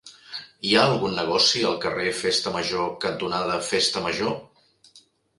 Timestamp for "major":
2.55-2.87, 4.07-4.33